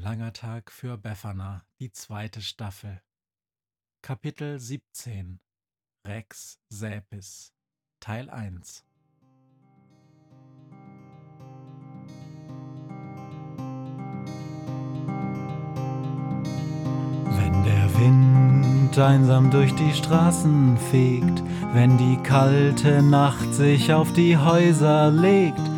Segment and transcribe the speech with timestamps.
[0.00, 3.02] Langer Tag für Befana, die zweite Staffel.
[4.00, 5.40] Kapitel 17
[6.06, 7.52] Rex Säpis.
[7.98, 8.84] Teil 1
[17.24, 24.36] Wenn der Wind einsam durch die Straßen fegt, wenn die kalte Nacht sich auf die
[24.36, 25.77] Häuser legt,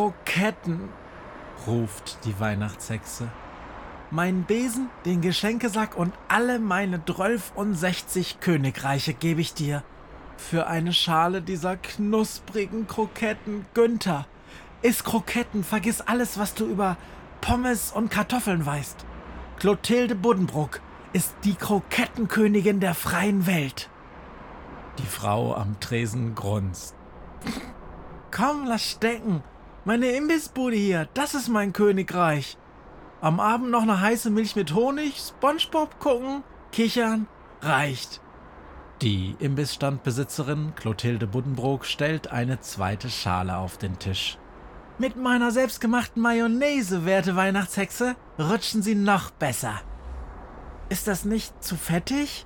[0.00, 0.88] Kroketten,
[1.66, 3.28] ruft die Weihnachtshexe.
[4.10, 9.82] Mein Besen, den Geschenkesack und alle meine Drölf und sechzig Königreiche gebe ich dir.
[10.38, 14.24] Für eine Schale dieser knusprigen Kroketten, Günther.
[14.80, 16.96] Iss Kroketten, vergiss alles, was du über
[17.42, 19.04] Pommes und Kartoffeln weißt.
[19.58, 20.80] Clotilde Buddenbrook
[21.12, 23.90] ist die Krokettenkönigin der freien Welt.
[24.98, 26.94] Die Frau am Tresen grunzt.
[28.30, 29.42] Komm, lass stecken.
[29.86, 32.58] Meine Imbissbude hier, das ist mein Königreich.
[33.22, 37.26] Am Abend noch eine heiße Milch mit Honig, Spongebob gucken, kichern,
[37.62, 38.20] reicht.
[39.00, 44.36] Die Imbissstandbesitzerin Clotilde Buddenbrook stellt eine zweite Schale auf den Tisch.
[44.98, 49.80] Mit meiner selbstgemachten Mayonnaise, werte Weihnachtshexe, rutschen sie noch besser.
[50.90, 52.44] Ist das nicht zu fettig?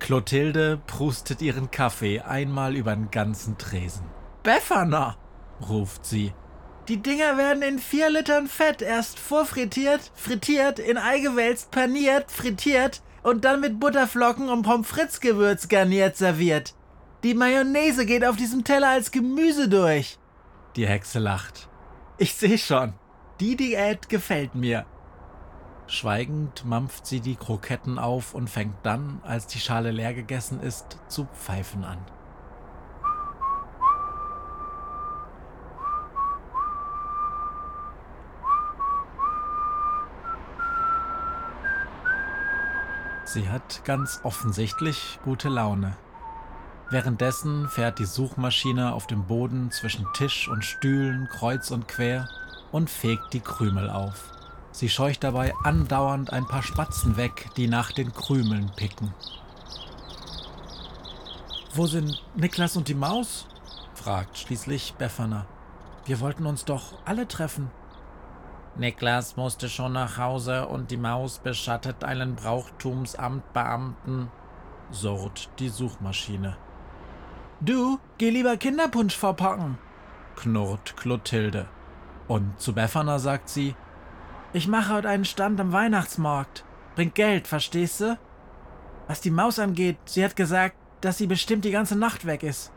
[0.00, 4.04] Clotilde prustet ihren Kaffee einmal über den ganzen Tresen.
[4.42, 5.16] Befana,
[5.66, 6.32] ruft sie.
[6.88, 13.02] Die Dinger werden in vier Litern Fett erst vorfrittiert, frittiert, in Ei gewälzt, paniert, frittiert
[13.22, 16.74] und dann mit Butterflocken und Pommes frites Gewürz garniert serviert.
[17.24, 20.18] Die Mayonnaise geht auf diesem Teller als Gemüse durch.
[20.76, 21.68] Die Hexe lacht.
[22.16, 22.94] Ich sehe schon.
[23.40, 24.86] Die Diät gefällt mir.
[25.88, 30.98] Schweigend mampft sie die Kroketten auf und fängt dann, als die Schale leer gegessen ist,
[31.08, 31.98] zu pfeifen an.
[43.30, 45.94] Sie hat ganz offensichtlich gute Laune.
[46.88, 52.26] Währenddessen fährt die Suchmaschine auf dem Boden zwischen Tisch und Stühlen kreuz und quer
[52.72, 54.32] und fegt die Krümel auf.
[54.72, 59.12] Sie scheucht dabei andauernd ein paar Spatzen weg, die nach den Krümeln picken.
[61.74, 63.46] Wo sind Niklas und die Maus?
[63.92, 65.44] fragt schließlich Befana.
[66.06, 67.70] Wir wollten uns doch alle treffen.
[68.78, 74.28] Niklas musste schon nach Hause und die Maus beschattet einen Brauchtumsamtbeamten,
[74.92, 76.56] surrt die Suchmaschine.
[77.60, 79.78] Du, geh lieber Kinderpunsch verpacken,
[80.36, 81.66] knurrt Clotilde.
[82.28, 83.74] Und zu Befana sagt sie,
[84.52, 86.64] ich mache heute einen Stand am Weihnachtsmarkt.
[86.94, 88.16] Bringt Geld, verstehst du?
[89.08, 92.70] Was die Maus angeht, sie hat gesagt, dass sie bestimmt die ganze Nacht weg ist.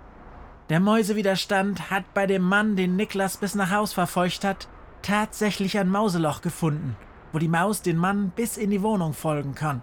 [0.69, 4.67] Der Mäusewiderstand hat bei dem Mann, den Niklas bis nach Haus verfolgt hat,
[5.01, 6.95] tatsächlich ein Mauseloch gefunden,
[7.31, 9.81] wo die Maus den Mann bis in die Wohnung folgen kann.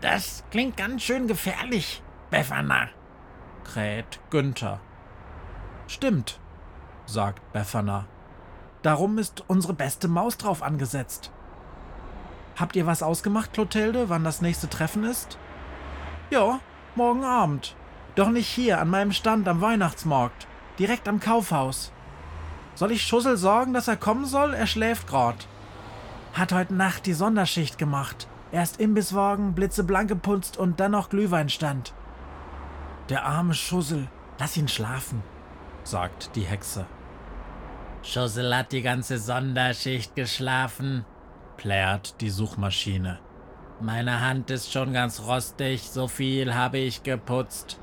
[0.00, 2.88] Das klingt ganz schön gefährlich, Befana,
[3.64, 4.80] kräht Günther.
[5.86, 6.40] Stimmt,
[7.06, 8.06] sagt Befana.
[8.82, 11.32] Darum ist unsere beste Maus drauf angesetzt.
[12.56, 15.38] Habt ihr was ausgemacht, Clotilde, wann das nächste Treffen ist?
[16.30, 16.60] Ja,
[16.94, 17.76] morgen Abend.
[18.14, 20.46] Doch nicht hier, an meinem Stand am Weihnachtsmarkt.
[20.78, 21.93] Direkt am Kaufhaus.
[22.74, 24.54] Soll ich Schussel sorgen, dass er kommen soll?
[24.54, 25.46] Er schläft grad.
[26.32, 28.26] Hat heute Nacht die Sonderschicht gemacht.
[28.50, 31.92] Erst Imbisswagen, blitzeblank geputzt und dann noch Glühweinstand.
[33.08, 35.22] Der arme Schussel, lass ihn schlafen,
[35.82, 36.86] sagt die Hexe.
[38.02, 41.04] Schussel hat die ganze Sonderschicht geschlafen,
[41.56, 43.18] plärt die Suchmaschine.
[43.80, 47.78] Meine Hand ist schon ganz rostig, so viel habe ich geputzt.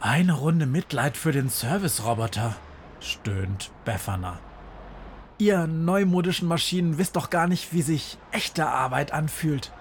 [0.00, 2.56] Eine Runde Mitleid für den Service-Roboter,
[3.02, 4.38] stöhnt Befana.
[5.38, 9.72] Ihr neumodischen Maschinen wisst doch gar nicht, wie sich echte Arbeit anfühlt.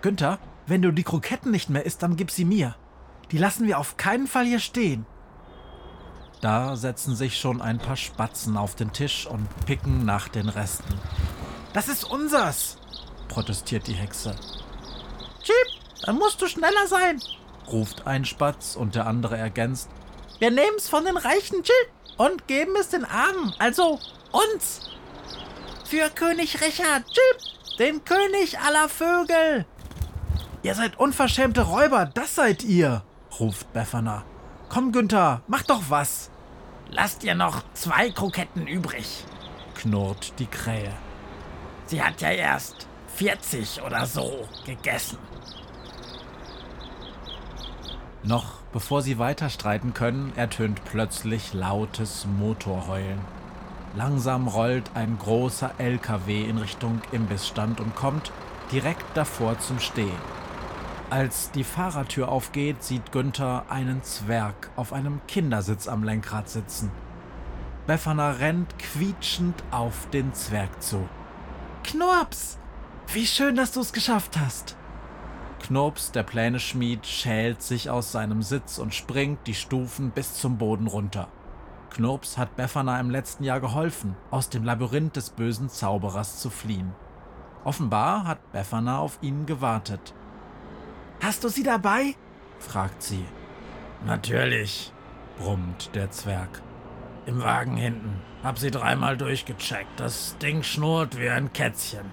[0.00, 2.74] Günther, wenn du die Kroketten nicht mehr isst, dann gib sie mir.
[3.30, 5.06] Die lassen wir auf keinen Fall hier stehen.
[6.40, 10.98] Da setzen sich schon ein paar Spatzen auf den Tisch und picken nach den Resten.
[11.72, 12.78] Das ist unsers,
[13.28, 14.34] protestiert die Hexe.
[15.42, 15.54] Chip,
[16.04, 17.20] dann musst du schneller sein,
[17.68, 19.88] ruft ein Spatz und der andere ergänzt.
[20.38, 23.98] Wir nehmen's von den reichen Chip und geben es den Armen, also
[24.32, 24.90] uns.
[25.84, 29.66] Für König Richard, Chip, den König aller Vögel.
[30.62, 33.02] Ihr seid unverschämte Räuber, das seid ihr,
[33.38, 34.24] ruft Befana.
[34.68, 36.30] Komm, Günther, mach doch was.
[36.88, 39.24] Lasst ihr noch zwei Kroketten übrig,
[39.74, 40.92] knurrt die Krähe.
[41.86, 42.86] Sie hat ja erst
[43.16, 45.18] 40 oder so gegessen.
[48.22, 53.20] Noch bevor sie weiter streiten können, ertönt plötzlich lautes Motorheulen.
[53.94, 58.32] Langsam rollt ein großer LKW in Richtung Imbissstand und kommt
[58.72, 60.10] direkt davor zum Stehen.
[61.10, 66.90] Als die Fahrertür aufgeht, sieht Günther einen Zwerg auf einem Kindersitz am Lenkrad sitzen.
[67.86, 71.06] Befana rennt quietschend auf den Zwerg zu.
[71.84, 72.58] Knurps!
[73.12, 74.76] Wie schön, dass du es geschafft hast!
[75.62, 80.88] Knurps, der Pläneschmied, schält sich aus seinem Sitz und springt die Stufen bis zum Boden
[80.88, 81.28] runter.
[81.90, 86.92] Knurps hat Befana im letzten Jahr geholfen, aus dem Labyrinth des bösen Zauberers zu fliehen.
[87.64, 90.14] Offenbar hat Befana auf ihn gewartet.
[91.22, 92.16] Hast du sie dabei?
[92.58, 93.24] fragt sie.
[94.04, 94.92] Natürlich,
[95.38, 96.60] brummt der Zwerg.
[97.24, 98.20] Im Wagen hinten.
[98.42, 100.00] Hab sie dreimal durchgecheckt.
[100.00, 102.12] Das Ding schnurrt wie ein Kätzchen.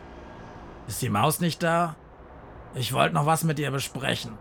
[0.88, 1.96] Ist die Maus nicht da?
[2.76, 4.38] Ich wollte noch was mit ihr besprechen.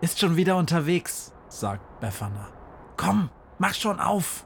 [0.00, 2.48] Ist schon wieder unterwegs, sagt Befana.
[2.96, 4.44] Komm, mach schon auf!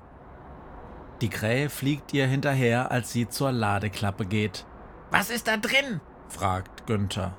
[1.20, 4.66] Die Krähe fliegt ihr hinterher, als sie zur Ladeklappe geht.
[5.10, 6.00] Was ist da drin?
[6.28, 7.34] fragt Günther.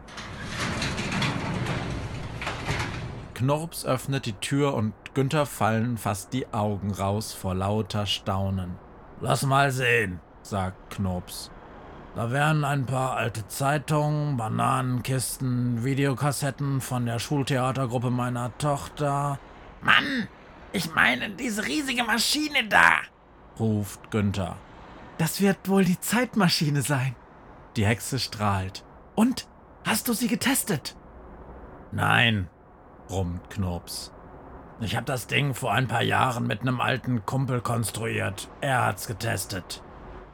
[3.33, 8.77] Knorps öffnet die Tür und Günther fallen fast die Augen raus vor lauter Staunen.
[9.19, 11.51] Lass mal sehen, sagt Knorps.
[12.15, 19.37] Da wären ein paar alte Zeitungen, Bananenkisten, Videokassetten von der Schultheatergruppe meiner Tochter.
[19.81, 20.29] Mann,
[20.71, 22.99] ich meine diese riesige Maschine da,
[23.59, 24.55] ruft Günther.
[25.17, 27.15] Das wird wohl die Zeitmaschine sein.
[27.75, 28.85] Die Hexe strahlt.
[29.15, 29.47] Und?
[29.85, 30.95] Hast du sie getestet?
[31.91, 32.49] Nein,
[33.07, 34.13] brummt Knurps.
[34.79, 38.49] Ich habe das Ding vor ein paar Jahren mit einem alten Kumpel konstruiert.
[38.61, 39.83] Er hat's getestet.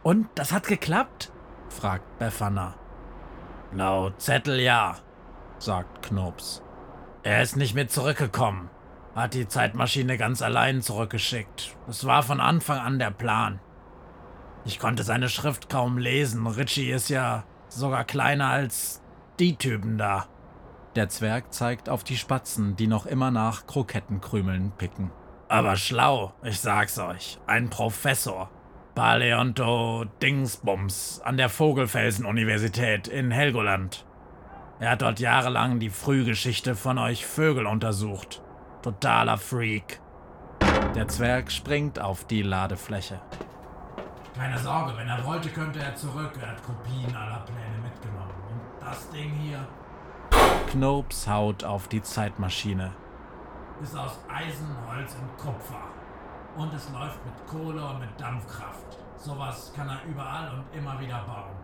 [0.03, 1.30] Und das hat geklappt?
[1.71, 2.75] Fragt Befana.
[3.71, 4.97] Laut Zettel ja,
[5.57, 6.61] sagt Knurps.
[7.23, 8.69] Er ist nicht mit zurückgekommen.
[9.15, 11.75] Hat die Zeitmaschine ganz allein zurückgeschickt.
[11.87, 13.59] Es war von Anfang an der Plan.
[14.65, 16.45] Ich konnte seine Schrift kaum lesen.
[16.47, 19.01] Richie ist ja sogar kleiner als
[19.39, 20.27] die Typen da.
[20.95, 25.11] Der Zwerg zeigt auf die Spatzen, die noch immer nach Krokettenkrümeln picken.
[25.47, 27.39] Aber schlau, ich sag's euch.
[27.47, 28.49] Ein Professor.
[28.95, 34.05] Paleonto Dingsbums an der Vogelfelsen-Universität in Helgoland.
[34.79, 38.41] Er hat dort jahrelang die Frühgeschichte von euch Vögel untersucht.
[38.81, 40.01] Totaler Freak.
[40.95, 43.21] Der Zwerg springt auf die Ladefläche.
[44.35, 46.33] Keine Sorge, wenn er wollte, könnte er zurück.
[46.41, 48.33] Er hat Kopien aller Pläne mitgenommen.
[48.49, 49.65] Und das Ding hier
[50.71, 52.91] Knopes haut auf die Zeitmaschine.
[53.81, 55.90] Ist aus Eisen, Holz und Kupfer.
[56.57, 58.97] Und es läuft mit Kohle und mit Dampfkraft.
[59.17, 61.55] Sowas kann er überall und immer wieder bauen.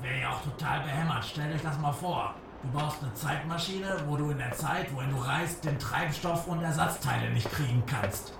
[0.00, 1.24] Wäre ja auch total behämmert.
[1.24, 2.34] Stell euch das mal vor.
[2.62, 6.62] Du baust eine Zeitmaschine, wo du in der Zeit, wohin du reist, den Treibstoff und
[6.62, 8.34] Ersatzteile nicht kriegen kannst.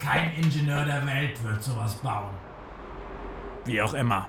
[0.00, 2.34] Kein Ingenieur der Welt wird sowas bauen.
[3.64, 4.28] Wie auch immer.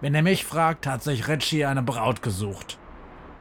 [0.00, 2.78] Wenn er mich fragt, hat sich Ritchie eine Braut gesucht.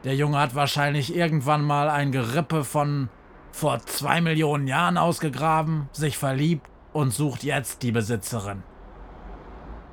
[0.03, 3.09] Der Junge hat wahrscheinlich irgendwann mal ein Gerippe von
[3.55, 8.63] vor zwei Millionen Jahren ausgegraben, sich verliebt und sucht jetzt die Besitzerin.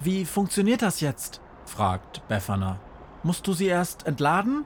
[0.01, 1.41] Wie funktioniert das jetzt?
[1.65, 2.81] fragt Befana.
[3.23, 4.65] Musst du sie erst entladen?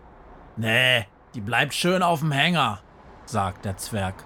[0.57, 2.81] Nee, die bleibt schön auf dem Hänger,
[3.26, 4.25] sagt der Zwerg.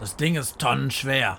[0.00, 1.38] Das Ding ist tonnenschwer.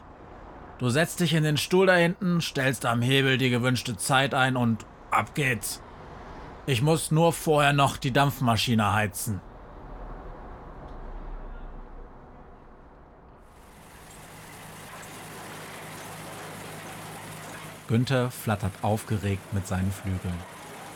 [0.78, 4.56] Du setzt dich in den Stuhl da hinten, stellst am Hebel die gewünschte Zeit ein
[4.56, 5.84] und ab geht's.
[6.66, 9.42] Ich muss nur vorher noch die Dampfmaschine heizen.
[17.92, 20.40] Günther flattert aufgeregt mit seinen Flügeln.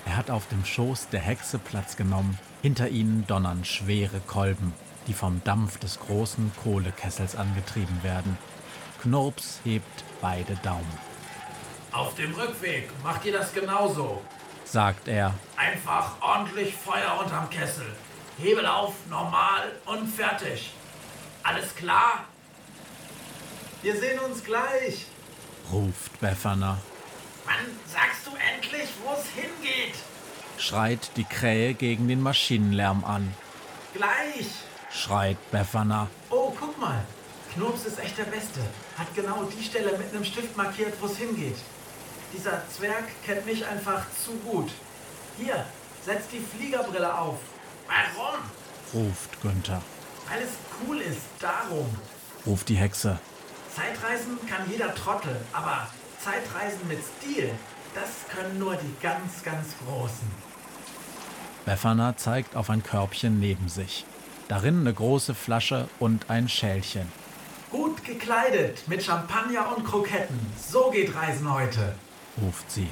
[0.05, 2.39] Er hat auf dem Schoß der Hexe Platz genommen.
[2.61, 4.73] Hinter ihnen donnern schwere Kolben.
[5.07, 8.37] die vom Dampf des großen Kohlekessels angetrieben werden.
[9.01, 10.97] Knurps hebt beide Daumen.
[11.91, 14.21] Auf dem Rückweg macht ihr das genauso,
[14.63, 15.33] sagt er.
[15.57, 17.85] Einfach ordentlich Feuer unterm Kessel.
[18.39, 20.73] Hebel auf, normal und fertig.
[21.43, 22.23] Alles klar?
[23.83, 25.05] Wir sehen uns gleich,
[25.71, 26.77] ruft Befana.
[27.45, 29.95] Wann sagst du endlich, wo es hingeht?
[30.57, 33.33] schreit die Krähe gegen den Maschinenlärm an.
[33.93, 34.47] Gleich,
[34.91, 36.07] schreit Befana.
[36.29, 37.03] Oh, guck mal.
[37.53, 38.59] Knops ist echt der Beste.
[38.97, 41.57] Hat genau die Stelle mit einem Stift markiert, wo es hingeht.
[42.33, 44.69] Dieser Zwerg kennt mich einfach zu gut.
[45.37, 45.65] Hier,
[46.03, 47.37] setz die Fliegerbrille auf.
[47.87, 48.39] Warum?
[48.93, 49.81] ruft Günther.
[50.29, 51.87] Weil es cool ist, darum.
[52.45, 53.19] ruft die Hexe.
[53.75, 55.89] Zeitreisen kann jeder Trottel, aber
[56.23, 57.51] Zeitreisen mit Stil,
[57.93, 60.27] das können nur die ganz, ganz Großen.
[61.65, 64.05] Befana zeigt auf ein Körbchen neben sich.
[64.47, 67.11] Darin eine große Flasche und ein Schälchen.
[67.69, 70.39] Gut gekleidet, mit Champagner und Kroketten.
[70.57, 71.95] So geht Reisen heute,
[72.41, 72.87] ruft sie.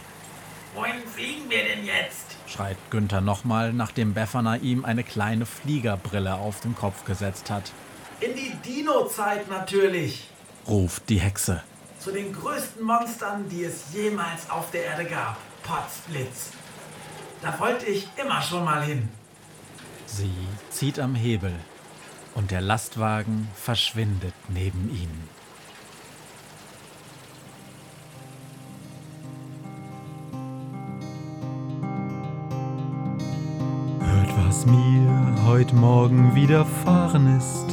[0.75, 2.35] Wohin fliegen wir denn jetzt?
[2.45, 7.71] schreit Günther nochmal, nachdem Befana ihm eine kleine Fliegerbrille auf den Kopf gesetzt hat.
[8.19, 10.27] In die Dino-Zeit natürlich,
[10.67, 11.61] ruft die Hexe
[12.03, 15.37] zu den größten Monstern, die es jemals auf der Erde gab.
[15.63, 16.51] Potzblitz.
[17.41, 19.07] Da wollte ich immer schon mal hin.
[20.05, 20.33] Sie
[20.69, 21.53] zieht am Hebel
[22.35, 25.29] und der Lastwagen verschwindet neben ihnen.
[34.01, 37.72] Hört, was mir heute Morgen widerfahren ist.